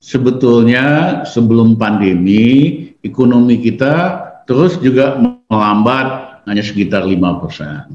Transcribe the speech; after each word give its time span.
sebetulnya 0.00 1.20
sebelum 1.24 1.80
pandemi 1.80 2.74
ekonomi 3.00 3.60
kita 3.60 4.22
terus 4.46 4.78
juga 4.78 5.18
melambat 5.50 6.42
hanya 6.46 6.62
sekitar 6.62 7.02
5%. 7.02 7.90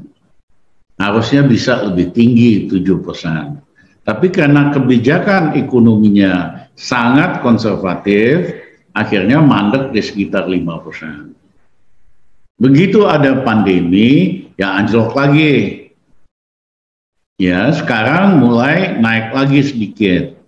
Harusnya 1.00 1.42
bisa 1.42 1.82
lebih 1.88 2.12
tinggi 2.12 2.68
7%. 2.68 3.58
Tapi 4.02 4.26
karena 4.34 4.74
kebijakan 4.74 5.54
ekonominya 5.54 6.66
sangat 6.74 7.40
konservatif, 7.40 8.50
akhirnya 8.92 9.40
mandek 9.40 9.94
di 9.94 10.02
sekitar 10.02 10.50
5%. 10.50 11.32
Begitu 12.60 13.08
ada 13.08 13.42
pandemi, 13.42 14.42
ya 14.58 14.78
anjlok 14.78 15.16
lagi. 15.16 15.88
Ya, 17.40 17.74
sekarang 17.74 18.38
mulai 18.38 19.00
naik 19.02 19.34
lagi 19.34 19.60
sedikit. 19.66 20.41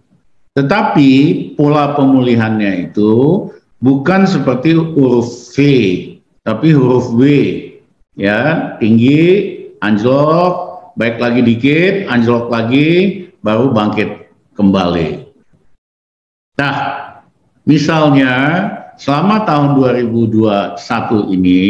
Tetapi 0.55 1.11
pola 1.59 1.99
pemulihannya 1.99 2.91
itu 2.91 3.47
bukan 3.83 4.23
seperti 4.23 4.79
huruf 4.79 5.51
V, 5.51 5.57
tapi 6.47 6.71
huruf 6.71 7.11
W. 7.19 7.23
Ya, 8.15 8.79
tinggi, 8.79 9.59
anjlok, 9.83 10.95
baik 10.95 11.19
lagi 11.19 11.43
dikit, 11.43 12.07
anjlok 12.07 12.47
lagi, 12.55 12.91
baru 13.43 13.75
bangkit 13.75 14.31
kembali. 14.55 15.27
Nah, 16.55 16.77
misalnya 17.67 18.35
selama 18.95 19.43
tahun 19.43 19.75
2021 20.07 21.35
ini 21.35 21.63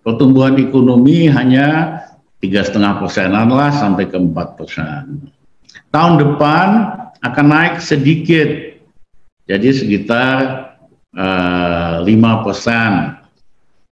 pertumbuhan 0.00 0.56
ekonomi 0.56 1.28
hanya 1.28 2.00
tiga 2.40 2.64
setengah 2.64 2.96
persenan 3.04 3.52
lah 3.52 3.68
sampai 3.76 4.08
ke 4.08 4.16
empat 4.16 4.56
persen. 4.56 5.28
Tahun 5.92 6.16
depan 6.16 6.68
akan 7.22 7.46
naik 7.46 7.74
sedikit, 7.78 8.50
jadi 9.46 9.68
sekitar 9.70 10.38
eh, 11.14 11.94
lima 12.02 12.38
uh, 12.38 12.40
persen. 12.42 12.92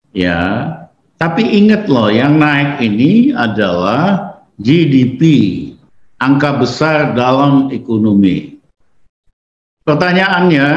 Ya, 0.09 0.41
tapi 1.22 1.45
ingat 1.45 1.85
loh, 1.85 2.09
yang 2.09 2.41
naik 2.41 2.81
ini 2.81 3.30
adalah 3.38 4.33
GDP, 4.57 5.22
angka 6.17 6.57
besar 6.57 7.13
dalam 7.13 7.69
ekonomi. 7.69 8.57
Pertanyaannya, 9.85 10.69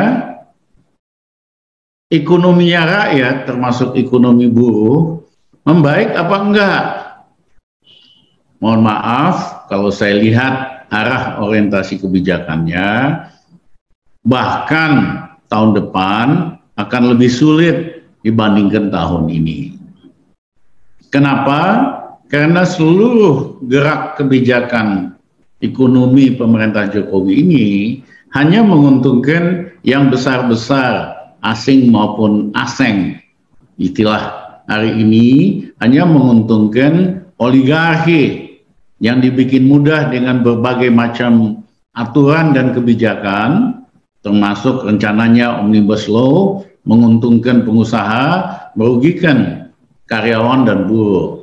ekonominya 2.13 2.83
rakyat, 2.85 3.37
termasuk 3.49 3.97
ekonomi 3.97 4.53
buruh, 4.53 5.25
membaik 5.65 6.13
apa 6.13 6.37
enggak? 6.37 6.85
Mohon 8.61 8.81
maaf, 8.85 9.37
kalau 9.73 9.89
saya 9.89 10.21
lihat 10.21 10.72
arah 10.93 11.41
orientasi 11.41 12.05
kebijakannya, 12.05 12.89
bahkan 14.29 14.93
tahun 15.49 15.73
depan 15.81 16.27
akan 16.77 17.03
lebih 17.17 17.33
sulit 17.33 17.77
dibandingkan 18.21 18.93
tahun 18.93 19.33
ini. 19.33 19.81
Kenapa? 21.09 21.61
Karena 22.29 22.65
seluruh 22.65 23.61
gerak 23.69 24.17
kebijakan 24.17 25.17
ekonomi 25.61 26.33
pemerintah 26.33 26.89
Jokowi 26.89 27.45
ini 27.45 27.67
hanya 28.33 28.65
menguntungkan 28.65 29.77
yang 29.85 30.09
besar-besar 30.09 31.13
asing 31.45 31.93
maupun 31.93 32.49
asing. 32.57 33.21
Istilah 33.77 34.57
hari 34.65 34.97
ini 34.97 35.27
hanya 35.85 36.09
menguntungkan 36.09 37.25
oligarki 37.37 38.52
yang 39.03 39.19
dibikin 39.19 39.67
mudah 39.67 40.15
dengan 40.15 40.47
berbagai 40.47 40.89
macam 40.95 41.61
aturan 41.99 42.55
dan 42.55 42.71
kebijakan, 42.71 43.83
termasuk 44.23 44.87
rencananya 44.87 45.59
Omnibus 45.59 46.07
Law, 46.07 46.63
menguntungkan 46.87 47.67
pengusaha, 47.67 48.47
merugikan 48.79 49.69
karyawan 50.07 50.71
dan 50.71 50.87
buruh. 50.87 51.43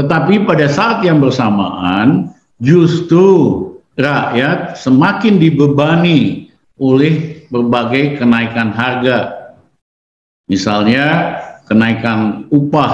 Tetapi 0.00 0.48
pada 0.48 0.64
saat 0.64 1.04
yang 1.04 1.20
bersamaan, 1.20 2.32
justru 2.56 3.68
rakyat 4.00 4.80
semakin 4.80 5.36
dibebani 5.36 6.48
oleh 6.80 7.44
berbagai 7.52 8.16
kenaikan 8.16 8.72
harga. 8.72 9.52
Misalnya 10.48 11.36
kenaikan 11.68 12.48
upah 12.48 12.92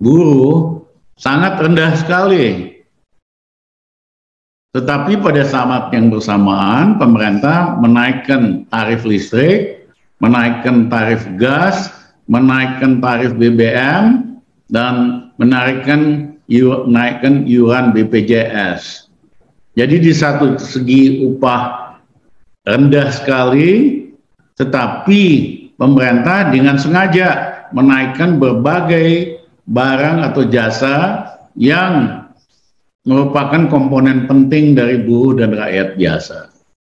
buruh 0.00 0.80
sangat 1.20 1.60
rendah 1.60 1.92
sekali. 2.00 2.75
Tetapi 4.76 5.24
pada 5.24 5.40
saat 5.40 5.88
yang 5.96 6.12
bersamaan 6.12 7.00
pemerintah 7.00 7.80
menaikkan 7.80 8.68
tarif 8.68 9.08
listrik, 9.08 9.88
menaikkan 10.20 10.92
tarif 10.92 11.24
gas, 11.40 11.88
menaikkan 12.28 13.00
tarif 13.00 13.32
BBM, 13.40 14.36
dan 14.68 15.26
menaikkan 15.40 16.28
menaikkan 16.52 17.48
iuran 17.48 17.96
BPJS. 17.96 19.08
Jadi 19.80 19.96
di 19.96 20.12
satu 20.12 20.60
segi 20.60 21.24
upah 21.24 21.96
rendah 22.68 23.08
sekali, 23.16 24.04
tetapi 24.60 25.24
pemerintah 25.80 26.52
dengan 26.52 26.76
sengaja 26.76 27.64
menaikkan 27.72 28.36
berbagai 28.36 29.40
barang 29.64 30.20
atau 30.20 30.44
jasa 30.52 30.96
yang 31.56 32.25
merupakan 33.06 33.70
komponen 33.70 34.26
penting 34.26 34.74
dari 34.74 35.06
buruh 35.06 35.38
dan 35.38 35.54
rakyat 35.54 35.94
biasa. 35.94 36.55